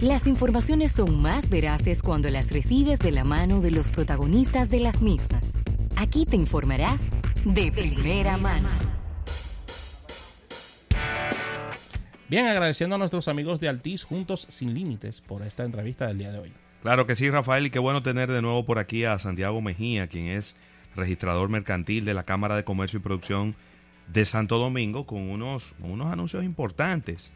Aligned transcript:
Las 0.00 0.26
informaciones 0.26 0.92
son 0.92 1.20
más 1.20 1.50
veraces 1.50 2.02
cuando 2.02 2.30
las 2.30 2.52
recibes 2.52 3.00
de 3.00 3.10
la 3.10 3.22
mano 3.22 3.60
de 3.60 3.70
los 3.70 3.90
protagonistas 3.90 4.70
de 4.70 4.80
las 4.80 5.02
mismas. 5.02 5.52
Aquí 5.94 6.24
te 6.24 6.36
informarás 6.36 7.02
de 7.44 7.70
primera 7.70 8.38
mano. 8.38 8.70
Bien, 12.30 12.46
agradeciendo 12.46 12.94
a 12.96 12.98
nuestros 12.98 13.28
amigos 13.28 13.60
de 13.60 13.68
Altiz 13.68 14.04
Juntos 14.04 14.46
Sin 14.48 14.72
Límites 14.72 15.20
por 15.20 15.42
esta 15.42 15.64
entrevista 15.64 16.06
del 16.06 16.16
día 16.16 16.32
de 16.32 16.38
hoy. 16.38 16.52
Claro 16.80 17.06
que 17.06 17.14
sí, 17.14 17.28
Rafael, 17.28 17.66
y 17.66 17.70
qué 17.70 17.78
bueno 17.78 18.02
tener 18.02 18.32
de 18.32 18.40
nuevo 18.40 18.64
por 18.64 18.78
aquí 18.78 19.04
a 19.04 19.18
Santiago 19.18 19.60
Mejía, 19.60 20.06
quien 20.06 20.28
es 20.28 20.56
registrador 20.96 21.50
mercantil 21.50 22.06
de 22.06 22.14
la 22.14 22.22
Cámara 22.22 22.56
de 22.56 22.64
Comercio 22.64 23.00
y 23.00 23.02
Producción 23.02 23.54
de 24.10 24.24
Santo 24.24 24.58
Domingo, 24.58 25.04
con 25.04 25.28
unos, 25.28 25.74
unos 25.78 26.10
anuncios 26.10 26.42
importantes 26.42 27.30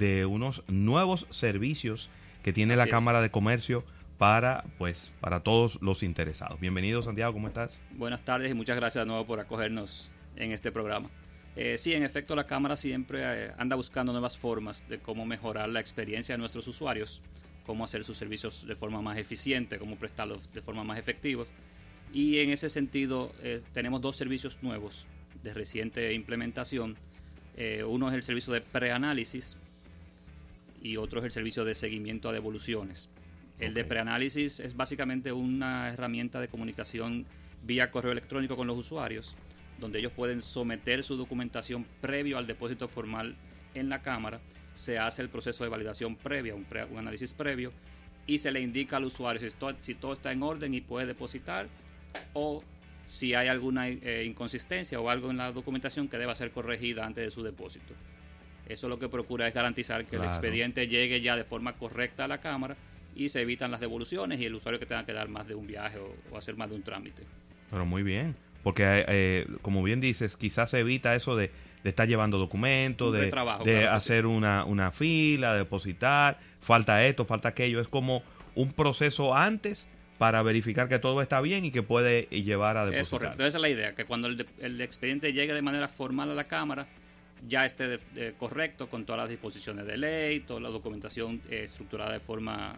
de 0.00 0.24
unos 0.24 0.64
nuevos 0.66 1.26
servicios 1.28 2.08
que 2.42 2.54
tiene 2.54 2.74
la 2.74 2.86
Cámara 2.86 3.20
de 3.20 3.30
Comercio 3.30 3.84
para 4.16 4.64
pues 4.78 5.12
para 5.20 5.40
todos 5.40 5.80
los 5.82 6.02
interesados. 6.02 6.58
Bienvenido 6.58 7.02
Santiago, 7.02 7.34
¿cómo 7.34 7.48
estás? 7.48 7.76
Buenas 7.92 8.24
tardes 8.24 8.50
y 8.50 8.54
muchas 8.54 8.76
gracias 8.76 9.02
de 9.04 9.06
nuevo 9.06 9.26
por 9.26 9.40
acogernos 9.40 10.10
en 10.36 10.52
este 10.52 10.72
programa. 10.72 11.10
Eh, 11.54 11.76
sí, 11.76 11.92
en 11.92 12.02
efecto, 12.02 12.34
la 12.34 12.46
Cámara 12.46 12.78
siempre 12.78 13.20
eh, 13.22 13.52
anda 13.58 13.76
buscando 13.76 14.12
nuevas 14.12 14.38
formas 14.38 14.82
de 14.88 15.00
cómo 15.00 15.26
mejorar 15.26 15.68
la 15.68 15.80
experiencia 15.80 16.34
de 16.34 16.38
nuestros 16.38 16.66
usuarios, 16.66 17.20
cómo 17.66 17.84
hacer 17.84 18.02
sus 18.02 18.16
servicios 18.16 18.66
de 18.66 18.76
forma 18.76 19.02
más 19.02 19.18
eficiente, 19.18 19.78
cómo 19.78 19.96
prestarlos 19.96 20.50
de 20.54 20.62
forma 20.62 20.82
más 20.82 20.98
efectiva. 20.98 21.44
Y 22.10 22.38
en 22.38 22.50
ese 22.50 22.70
sentido, 22.70 23.32
eh, 23.42 23.60
tenemos 23.74 24.00
dos 24.00 24.16
servicios 24.16 24.58
nuevos 24.62 25.06
de 25.42 25.52
reciente 25.52 26.12
implementación. 26.14 26.96
uno 27.86 28.08
es 28.08 28.14
el 28.14 28.22
servicio 28.22 28.54
de 28.54 28.62
preanálisis, 28.62 29.58
y 30.80 30.96
otro 30.96 31.20
es 31.20 31.26
el 31.26 31.32
servicio 31.32 31.64
de 31.64 31.74
seguimiento 31.74 32.28
a 32.28 32.32
devoluciones. 32.32 33.08
El 33.58 33.74
de 33.74 33.84
preanálisis 33.84 34.60
es 34.60 34.74
básicamente 34.74 35.32
una 35.32 35.90
herramienta 35.92 36.40
de 36.40 36.48
comunicación 36.48 37.26
vía 37.62 37.90
correo 37.90 38.12
electrónico 38.12 38.56
con 38.56 38.66
los 38.66 38.78
usuarios, 38.78 39.36
donde 39.78 39.98
ellos 39.98 40.12
pueden 40.12 40.40
someter 40.40 41.04
su 41.04 41.16
documentación 41.16 41.84
previo 42.00 42.38
al 42.38 42.46
depósito 42.46 42.88
formal 42.88 43.36
en 43.74 43.88
la 43.88 44.00
cámara, 44.02 44.40
se 44.72 44.98
hace 44.98 45.22
el 45.22 45.28
proceso 45.28 45.64
de 45.64 45.70
validación 45.70 46.16
previa, 46.16 46.54
un, 46.54 46.66
análisis 46.96 47.34
previo, 47.34 47.70
y 48.26 48.38
se 48.38 48.52
le 48.52 48.60
indica 48.60 48.96
al 48.96 49.04
usuario 49.04 49.40
si 49.40 49.54
todo, 49.56 49.74
si 49.80 49.94
todo, 49.94 50.12
está 50.12 50.32
en 50.32 50.42
orden 50.42 50.72
y 50.72 50.80
puede 50.80 51.06
depositar, 51.06 51.66
o 52.32 52.62
si 53.06 53.34
hay 53.34 53.48
alguna 53.48 53.88
eh, 53.88 54.24
inconsistencia 54.24 55.00
o 55.00 55.10
algo 55.10 55.30
en 55.30 55.36
la 55.36 55.52
documentación 55.52 56.08
que 56.08 56.16
deba 56.16 56.34
ser 56.34 56.52
corregida 56.52 57.04
antes 57.04 57.24
de 57.24 57.30
su 57.30 57.42
depósito. 57.42 57.94
Eso 58.70 58.88
lo 58.88 59.00
que 59.00 59.08
procura 59.08 59.48
es 59.48 59.54
garantizar 59.54 60.06
que 60.06 60.14
el 60.14 60.24
expediente 60.24 60.86
llegue 60.86 61.20
ya 61.20 61.34
de 61.36 61.42
forma 61.42 61.72
correcta 61.72 62.26
a 62.26 62.28
la 62.28 62.38
Cámara 62.38 62.76
y 63.16 63.28
se 63.28 63.40
evitan 63.40 63.72
las 63.72 63.80
devoluciones 63.80 64.40
y 64.40 64.46
el 64.46 64.54
usuario 64.54 64.78
que 64.78 64.86
tenga 64.86 65.04
que 65.04 65.12
dar 65.12 65.28
más 65.28 65.48
de 65.48 65.56
un 65.56 65.66
viaje 65.66 65.98
o, 65.98 66.36
hacer 66.36 66.56
más 66.56 66.70
de 66.70 66.76
un 66.76 66.82
trámite. 66.82 67.24
Pero 67.68 67.84
muy 67.84 68.04
bien, 68.04 68.36
porque 68.62 69.04
eh, 69.08 69.46
como 69.62 69.82
bien 69.82 70.00
dices, 70.00 70.36
quizás 70.36 70.70
se 70.70 70.78
evita 70.78 71.16
eso 71.16 71.34
de, 71.34 71.50
estar 71.82 72.06
llevando 72.06 72.38
documentos, 72.38 73.12
de, 73.12 73.30
de 73.64 73.88
hacer 73.88 74.26
una, 74.26 74.64
una 74.64 74.92
fila, 74.92 75.54
de 75.54 75.60
depositar, 75.60 76.38
falta 76.60 77.04
esto, 77.04 77.24
falta 77.24 77.48
aquello. 77.48 77.80
Es 77.80 77.88
como 77.88 78.22
un 78.54 78.72
proceso 78.72 79.34
antes 79.34 79.88
para 80.18 80.42
verificar 80.42 80.88
que 80.88 80.98
todo 81.00 81.22
está 81.22 81.40
bien 81.40 81.64
y 81.64 81.72
que 81.72 81.82
puede 81.82 82.24
llevar 82.24 82.76
a 82.76 82.84
depositar. 82.84 83.02
Es 83.02 83.08
correcto, 83.08 83.46
esa 83.46 83.58
es 83.58 83.62
la 83.62 83.68
idea, 83.68 83.94
que 83.96 84.04
cuando 84.04 84.28
el, 84.28 84.46
el 84.60 84.80
expediente 84.80 85.32
llegue 85.32 85.54
de 85.54 85.62
manera 85.62 85.88
formal 85.88 86.30
a 86.30 86.34
la 86.34 86.44
Cámara, 86.44 86.86
ya 87.48 87.64
esté 87.64 87.98
correcto 88.38 88.88
con 88.88 89.04
todas 89.04 89.22
las 89.22 89.28
disposiciones 89.28 89.86
de 89.86 89.96
ley, 89.96 90.40
toda 90.40 90.60
la 90.60 90.68
documentación 90.68 91.40
eh, 91.50 91.62
estructurada 91.64 92.12
de 92.12 92.20
forma 92.20 92.76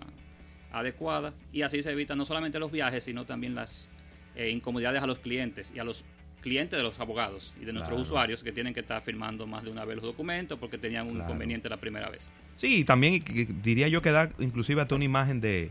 adecuada. 0.72 1.34
Y 1.52 1.62
así 1.62 1.82
se 1.82 1.90
evitan 1.90 2.18
no 2.18 2.24
solamente 2.24 2.58
los 2.58 2.70
viajes, 2.70 3.04
sino 3.04 3.24
también 3.24 3.54
las 3.54 3.88
eh, 4.34 4.50
incomodidades 4.50 5.02
a 5.02 5.06
los 5.06 5.18
clientes 5.18 5.72
y 5.74 5.78
a 5.78 5.84
los 5.84 6.04
clientes 6.40 6.76
de 6.76 6.82
los 6.82 6.98
abogados 6.98 7.54
y 7.60 7.64
de 7.64 7.72
nuestros 7.72 8.00
usuarios 8.00 8.42
que 8.42 8.50
tienen 8.50 8.74
que 8.74 8.80
estar 8.80 9.00
firmando 9.02 9.46
más 9.46 9.62
de 9.62 9.70
una 9.70 9.84
vez 9.84 9.96
los 9.96 10.04
documentos 10.04 10.58
porque 10.58 10.76
tenían 10.76 11.06
un 11.06 11.18
inconveniente 11.18 11.68
la 11.68 11.76
primera 11.76 12.10
vez. 12.10 12.30
Sí, 12.56 12.84
también 12.84 13.22
diría 13.62 13.88
yo 13.88 14.02
que 14.02 14.10
da 14.10 14.30
inclusive 14.40 14.82
hasta 14.82 14.96
una 14.96 15.04
imagen 15.04 15.40
de 15.40 15.70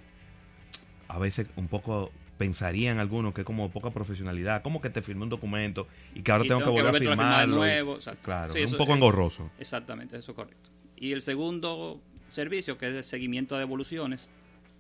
a 1.10 1.20
veces 1.20 1.50
un 1.58 1.68
poco 1.68 2.12
pensarían 2.42 2.98
algunos 2.98 3.36
que 3.36 3.42
es 3.42 3.46
como 3.46 3.70
poca 3.70 3.92
profesionalidad, 3.92 4.64
como 4.64 4.82
que 4.82 4.90
te 4.90 5.04
firmé 5.04 5.22
un 5.22 5.30
documento 5.30 5.88
y 6.16 6.24
que 6.24 6.32
ahora 6.32 6.46
tengo, 6.46 6.62
que 6.62 6.70
volver 6.72 6.88
a 6.88 6.98
firmarlo. 6.98 7.58
nuevo, 7.58 8.00
claro, 8.24 8.56
es 8.56 8.72
un 8.72 8.80
poco 8.80 8.96
engorroso. 8.96 9.52
Exactamente, 9.60 10.18
eso 10.18 10.32
es 10.32 10.36
correcto. 10.36 10.72
Y 10.98 11.12
el 11.12 11.22
segundo 11.22 12.02
servicio, 12.30 12.80
que 12.80 12.88
es 12.88 12.94
de 12.96 13.04
seguimiento 13.04 13.54
de 13.54 13.60
devoluciones, 13.60 14.28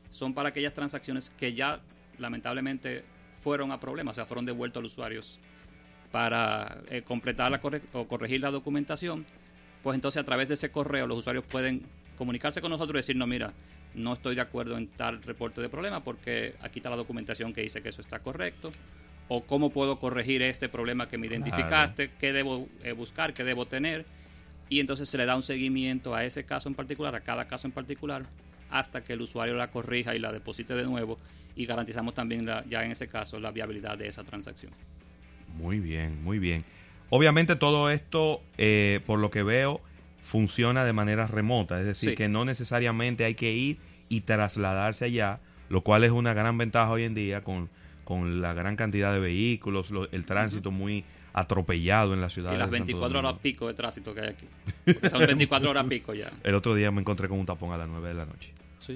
son 0.10 0.34
para 0.34 0.50
aquellas 0.50 0.74
transacciones 0.74 1.30
que 1.30 1.54
ya 1.54 1.82
lamentablemente 2.18 3.04
fueron 3.44 3.72
a 3.72 3.80
problemas, 3.80 4.14
o 4.14 4.16
sea, 4.16 4.26
fueron 4.26 4.48
devueltos 4.48 4.82
a 4.82 4.84
los 4.84 4.94
usuarios 4.94 5.40
para 6.12 6.82
eh, 6.90 7.04
completar 7.04 7.52
la 7.52 7.62
o 7.94 8.08
corregir 8.08 8.42
la 8.42 8.50
documentación, 8.50 9.24
pues 9.84 9.94
entonces 9.94 10.20
a 10.20 10.26
través 10.26 10.48
de 10.48 10.56
ese 10.56 10.72
correo 10.72 11.06
los 11.06 11.20
usuarios 11.20 11.46
pueden 11.46 11.84
comunicarse 12.18 12.60
con 12.60 12.72
nosotros 12.72 12.96
y 12.96 13.02
decir, 13.02 13.16
no, 13.16 13.28
mira, 13.28 13.54
no 13.94 14.14
estoy 14.14 14.36
de 14.36 14.42
acuerdo 14.42 14.78
en 14.78 14.88
tal 14.88 15.22
reporte 15.24 15.62
de 15.62 15.70
problema 15.70 16.04
porque 16.04 16.56
aquí 16.62 16.80
está 16.80 16.90
la 16.90 16.96
documentación 16.96 17.54
que 17.54 17.62
dice 17.62 17.82
que 17.82 17.90
eso 17.90 18.02
está 18.02 18.20
correcto. 18.20 18.72
O 19.28 19.44
cómo 19.44 19.70
puedo 19.70 19.98
corregir 19.98 20.42
este 20.42 20.68
problema 20.68 21.08
que 21.08 21.18
me 21.18 21.28
identificaste, 21.28 22.12
qué 22.20 22.34
debo 22.34 22.68
eh, 22.84 22.92
buscar, 22.92 23.34
qué 23.34 23.44
debo 23.44 23.66
tener. 23.66 24.06
Y 24.68 24.80
entonces 24.80 25.08
se 25.08 25.18
le 25.18 25.26
da 25.26 25.36
un 25.36 25.42
seguimiento 25.42 26.14
a 26.16 26.26
ese 26.26 26.44
caso 26.44 26.68
en 26.68 26.76
particular, 26.76 27.16
a 27.16 27.22
cada 27.22 27.48
caso 27.48 27.68
en 27.68 27.72
particular, 27.72 28.26
hasta 28.70 29.04
que 29.04 29.14
el 29.14 29.22
usuario 29.22 29.56
la 29.56 29.70
corrija 29.70 30.16
y 30.16 30.20
la 30.20 30.34
deposite 30.34 30.74
de 30.74 30.84
nuevo. 30.84 31.18
Y 31.56 31.66
garantizamos 31.66 32.14
también 32.14 32.46
ya 32.46 32.84
en 32.84 32.92
ese 32.92 33.08
caso 33.08 33.40
la 33.40 33.52
viabilidad 33.52 33.98
de 33.98 34.08
esa 34.08 34.24
transacción. 34.24 34.74
Muy 35.58 35.80
bien, 35.80 36.22
muy 36.24 36.40
bien. 36.40 36.64
Obviamente 37.10 37.56
todo 37.58 37.90
esto, 37.90 38.42
eh, 38.58 39.02
por 39.06 39.20
lo 39.20 39.32
que 39.32 39.44
veo, 39.44 39.82
funciona 40.24 40.86
de 40.86 40.94
manera 40.94 41.28
remota, 41.28 41.80
es 41.80 41.86
decir, 41.86 42.16
que 42.16 42.28
no 42.28 42.46
necesariamente 42.46 43.26
hay 43.26 43.36
que 43.36 43.52
ir 43.52 43.78
y 44.10 44.22
trasladarse 44.22 45.06
allá, 45.06 45.40
lo 45.70 45.82
cual 45.82 46.04
es 46.04 46.12
una 46.12 46.34
gran 46.34 46.58
ventaja 46.58 46.92
hoy 46.92 47.04
en 47.04 47.16
día 47.16 47.44
con, 47.44 47.70
con 48.04 48.42
la 48.42 48.54
gran 48.54 48.76
cantidad 48.76 49.14
de 49.14 49.20
vehículos, 49.20 49.92
el 50.12 50.26
tránsito 50.26 50.72
muy 50.72 51.04
atropellado 51.34 52.14
en 52.14 52.22
la 52.22 52.30
ciudad. 52.30 52.54
Y 52.54 52.58
las 52.58 52.70
24 52.70 53.20
horas 53.20 53.36
pico 53.42 53.68
de 53.68 53.74
tránsito 53.74 54.14
que 54.14 54.22
hay 54.22 54.30
aquí. 54.30 54.48
son 55.10 55.20
24 55.20 55.70
horas 55.70 55.88
pico 55.88 56.14
ya. 56.14 56.32
El 56.44 56.56
otro 56.56 56.76
día 56.76 56.92
me 56.92 57.02
encontré 57.02 57.28
con 57.28 57.40
un 57.40 57.46
tapón 57.46 57.72
a 57.72 57.78
las 57.78 57.88
9 57.88 58.08
de 58.10 58.14
la 58.14 58.26
noche. 58.26 58.52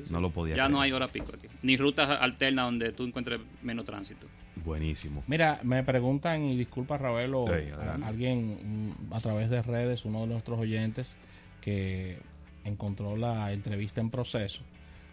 no 0.09 0.19
lo 0.19 0.29
podía. 0.31 0.55
Ya 0.55 0.69
no 0.69 0.81
hay 0.81 0.91
hora 0.91 1.07
pico 1.07 1.31
aquí. 1.33 1.47
Ni 1.63 1.77
rutas 1.77 2.09
alternas 2.09 2.65
donde 2.65 2.91
tú 2.91 3.03
encuentres 3.03 3.39
menos 3.61 3.85
tránsito. 3.85 4.27
Buenísimo. 4.65 5.23
Mira, 5.27 5.59
me 5.63 5.83
preguntan, 5.83 6.43
y 6.43 6.57
disculpa 6.57 6.97
Ravelo, 6.97 7.45
alguien 8.03 8.95
mm, 9.09 9.13
a 9.13 9.19
través 9.21 9.49
de 9.49 9.61
redes, 9.61 10.05
uno 10.05 10.21
de 10.21 10.27
nuestros 10.27 10.59
oyentes, 10.59 11.15
que 11.61 12.17
encontró 12.63 13.15
la 13.15 13.53
entrevista 13.53 14.01
en 14.01 14.09
proceso, 14.09 14.61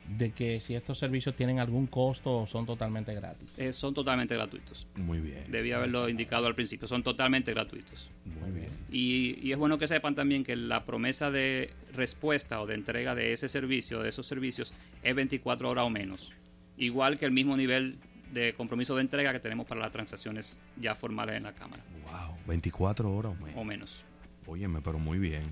de 0.08 0.30
que 0.32 0.58
si 0.58 0.74
estos 0.74 0.98
servicios 0.98 1.36
tienen 1.36 1.60
algún 1.60 1.86
costo 1.86 2.38
o 2.38 2.46
son 2.46 2.64
totalmente 2.64 3.14
gratis. 3.14 3.58
Eh, 3.58 3.74
son 3.74 3.92
totalmente 3.92 4.34
gratuitos. 4.34 4.88
Muy 4.96 5.20
bien. 5.20 5.44
Debía 5.48 5.76
haberlo 5.76 6.08
indicado 6.08 6.46
al 6.46 6.54
principio, 6.54 6.88
son 6.88 7.02
totalmente 7.02 7.52
gratuitos. 7.52 8.10
Muy 8.24 8.50
bien. 8.52 8.70
Y, 8.90 9.38
y, 9.46 9.52
es 9.52 9.58
bueno 9.58 9.78
que 9.78 9.86
sepan 9.86 10.14
también 10.14 10.44
que 10.44 10.56
la 10.56 10.84
promesa 10.84 11.30
de 11.30 11.70
respuesta 11.94 12.62
o 12.62 12.66
de 12.66 12.74
entrega 12.74 13.14
de 13.14 13.34
ese 13.34 13.50
servicio, 13.50 14.00
de 14.00 14.08
esos 14.08 14.26
servicios, 14.26 14.72
es 15.02 15.14
24 15.14 15.68
horas 15.68 15.84
o 15.84 15.90
menos. 15.90 16.32
Igual 16.78 17.18
que 17.18 17.26
el 17.26 17.32
mismo 17.32 17.56
nivel 17.56 17.98
de 18.32 18.54
compromiso 18.54 18.96
de 18.96 19.02
entrega 19.02 19.32
que 19.32 19.40
tenemos 19.40 19.66
para 19.66 19.80
las 19.80 19.92
transacciones 19.92 20.58
ya 20.80 20.94
formales 20.94 21.36
en 21.36 21.44
la 21.44 21.52
Cámara. 21.52 21.82
Wow, 22.04 22.36
24 22.46 23.14
horas 23.14 23.32
o 23.32 23.44
menos. 23.44 23.60
O 23.60 23.64
menos. 23.64 24.04
Óyeme, 24.46 24.80
pero 24.80 24.98
muy 24.98 25.18
bien. 25.18 25.42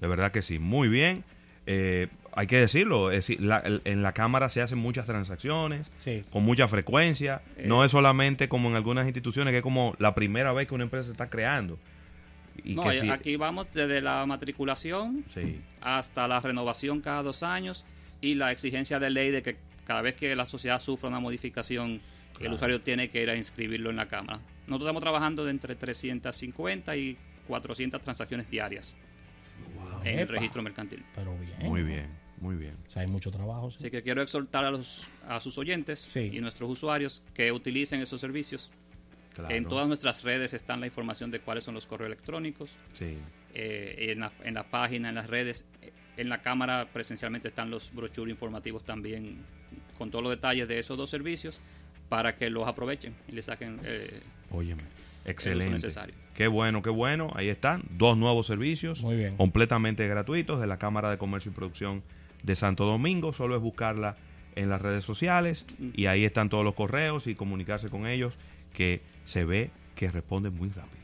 De 0.00 0.08
verdad 0.08 0.32
que 0.32 0.42
sí, 0.42 0.58
muy 0.58 0.88
bien. 0.88 1.24
Eh, 1.66 2.08
hay 2.32 2.46
que 2.46 2.58
decirlo, 2.58 3.10
es 3.10 3.26
decir, 3.26 3.38
en 3.84 4.02
la 4.02 4.12
Cámara 4.12 4.48
se 4.48 4.62
hacen 4.62 4.78
muchas 4.78 5.06
transacciones, 5.06 5.90
con 6.30 6.44
mucha 6.44 6.66
frecuencia. 6.68 7.42
no 7.64 7.82
eh. 7.82 7.86
es 7.86 7.92
solamente 7.92 8.48
como 8.48 8.70
en 8.70 8.76
algunas 8.76 9.06
instituciones, 9.06 9.52
que 9.52 9.58
es 9.58 9.62
como 9.62 9.94
la 9.98 10.14
primera 10.14 10.52
vez 10.52 10.66
que 10.68 10.74
una 10.74 10.84
empresa 10.84 11.06
se 11.06 11.12
está 11.12 11.28
creando. 11.28 11.78
Y 12.64 12.74
no, 12.74 12.82
aquí 13.12 13.36
vamos 13.36 13.66
desde 13.72 14.00
la 14.00 14.24
matriculación 14.26 15.24
hasta 15.80 16.26
la 16.26 16.40
renovación 16.40 17.00
cada 17.00 17.22
dos 17.22 17.42
años 17.42 17.84
y 18.20 18.34
la 18.34 18.50
exigencia 18.50 18.98
de 18.98 19.10
ley 19.10 19.30
de 19.30 19.42
que 19.42 19.56
cada 19.88 20.02
vez 20.02 20.16
que 20.16 20.36
la 20.36 20.44
sociedad 20.44 20.78
sufra 20.80 21.08
una 21.08 21.18
modificación, 21.18 22.02
el 22.38 22.52
usuario 22.52 22.82
tiene 22.82 23.08
que 23.08 23.22
ir 23.22 23.30
a 23.30 23.34
inscribirlo 23.34 23.88
en 23.88 23.96
la 23.96 24.06
Cámara. 24.06 24.38
Nosotros 24.66 24.82
estamos 24.82 25.00
trabajando 25.00 25.46
de 25.46 25.50
entre 25.50 25.76
350 25.76 26.94
y 26.94 27.16
400 27.46 27.98
transacciones 28.02 28.50
diarias 28.50 28.94
en 30.04 30.18
el 30.18 30.28
registro 30.28 30.62
mercantil. 30.62 31.02
Pero 31.14 31.34
bien. 31.38 31.56
Muy 31.62 31.82
bien, 31.82 32.06
muy 32.38 32.56
bien. 32.56 32.76
O 32.86 32.90
sea, 32.90 33.00
hay 33.00 33.08
mucho 33.08 33.30
trabajo. 33.30 33.72
Así 33.74 33.90
que 33.90 34.02
quiero 34.02 34.20
exhortar 34.20 34.66
a, 34.66 34.70
los, 34.70 35.08
a 35.26 35.40
sus 35.40 35.56
oyentes 35.56 36.14
y 36.14 36.38
nuestros 36.42 36.70
usuarios 36.70 37.22
que 37.32 37.50
utilicen 37.50 38.02
esos 38.02 38.20
servicios. 38.20 38.70
En 39.48 39.64
todas 39.64 39.88
nuestras 39.88 40.22
redes 40.22 40.52
están 40.52 40.80
la 40.80 40.86
información 40.86 41.30
de 41.30 41.40
cuáles 41.40 41.64
son 41.64 41.72
los 41.74 41.86
correos 41.86 42.08
electrónicos. 42.08 42.76
Sí. 42.92 43.16
Eh, 43.54 44.10
en, 44.10 44.20
la, 44.20 44.32
en, 44.44 44.52
la, 44.52 44.64
página, 44.64 45.08
en 45.08 45.14
las 45.14 45.30
redes, 45.30 45.64
en 46.18 46.28
la 46.28 46.42
cámara 46.42 46.88
presencialmente 46.92 47.48
están 47.48 47.70
los 47.70 47.94
brochures 47.94 48.34
informativos 48.34 48.84
también 48.84 49.44
con 49.98 50.10
todos 50.10 50.22
los 50.22 50.30
detalles 50.30 50.68
de 50.68 50.78
esos 50.78 50.96
dos 50.96 51.10
servicios 51.10 51.60
para 52.08 52.36
que 52.36 52.48
los 52.48 52.66
aprovechen 52.66 53.14
y 53.28 53.32
le 53.32 53.42
saquen 53.42 53.80
eh, 53.84 54.22
excelente. 55.24 55.88
Qué 56.34 56.46
bueno, 56.46 56.82
qué 56.82 56.90
bueno. 56.90 57.30
Ahí 57.34 57.48
están, 57.48 57.82
dos 57.90 58.16
nuevos 58.16 58.46
servicios 58.46 59.04
completamente 59.36 60.06
gratuitos 60.08 60.60
de 60.60 60.66
la 60.66 60.78
Cámara 60.78 61.10
de 61.10 61.18
Comercio 61.18 61.50
y 61.50 61.54
Producción 61.54 62.02
de 62.42 62.56
Santo 62.56 62.86
Domingo. 62.86 63.32
Solo 63.32 63.56
es 63.56 63.60
buscarla 63.60 64.16
en 64.54 64.70
las 64.70 64.80
redes 64.80 65.04
sociales 65.04 65.66
y 65.94 66.06
ahí 66.06 66.24
están 66.24 66.48
todos 66.48 66.64
los 66.64 66.74
correos 66.74 67.26
y 67.26 67.34
comunicarse 67.34 67.90
con 67.90 68.06
ellos 68.06 68.34
que 68.72 69.02
se 69.24 69.44
ve 69.44 69.70
que 69.94 70.10
responden 70.10 70.54
muy 70.54 70.68
rápido. 70.68 70.97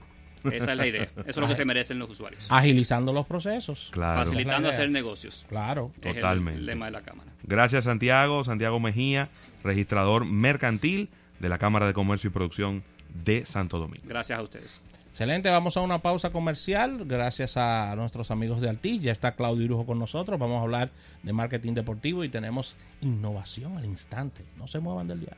Esa 0.44 0.72
es 0.72 0.76
la 0.76 0.86
idea. 0.86 1.08
Eso 1.18 1.24
es 1.26 1.36
lo 1.36 1.48
que 1.48 1.54
se 1.54 1.64
merecen 1.64 1.98
los 1.98 2.10
usuarios. 2.10 2.46
Agilizando 2.48 3.12
los 3.12 3.26
procesos. 3.26 3.90
Facilitando 3.94 4.68
hacer 4.68 4.90
negocios. 4.90 5.46
Claro. 5.48 5.90
Totalmente. 6.00 6.60
el 6.60 6.66
lema 6.66 6.86
de 6.86 6.92
la 6.92 7.02
Cámara. 7.02 7.30
Gracias, 7.42 7.84
Santiago. 7.84 8.44
Santiago 8.44 8.80
Mejía, 8.80 9.28
registrador 9.62 10.24
mercantil 10.24 11.08
de 11.40 11.48
la 11.48 11.58
Cámara 11.58 11.86
de 11.86 11.92
Comercio 11.92 12.28
y 12.28 12.32
Producción 12.32 12.82
de 13.24 13.44
Santo 13.44 13.78
Domingo. 13.78 14.04
Gracias 14.06 14.38
a 14.38 14.42
ustedes. 14.42 14.80
Excelente, 15.14 15.48
vamos 15.48 15.76
a 15.76 15.80
una 15.80 16.00
pausa 16.00 16.30
comercial. 16.30 17.04
Gracias 17.04 17.56
a 17.56 17.94
nuestros 17.94 18.32
amigos 18.32 18.60
de 18.60 18.68
Altis. 18.68 19.00
Ya 19.00 19.12
está 19.12 19.36
Claudio 19.36 19.64
Irujo 19.64 19.86
con 19.86 20.00
nosotros. 20.00 20.40
Vamos 20.40 20.58
a 20.58 20.62
hablar 20.62 20.90
de 21.22 21.32
marketing 21.32 21.74
deportivo 21.74 22.24
y 22.24 22.28
tenemos 22.28 22.76
innovación 23.00 23.78
al 23.78 23.84
instante. 23.84 24.44
No 24.56 24.66
se 24.66 24.80
muevan 24.80 25.06
del 25.06 25.20
día. 25.20 25.36